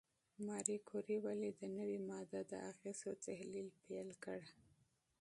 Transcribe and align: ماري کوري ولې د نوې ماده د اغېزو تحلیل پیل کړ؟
ماري 0.45 0.77
کوري 0.89 1.17
ولې 1.25 1.49
د 1.59 1.61
نوې 1.77 1.99
ماده 2.09 2.41
د 2.51 2.53
اغېزو 2.71 3.11
تحلیل 3.25 3.67
پیل 3.83 4.09
کړ؟ 4.23 4.39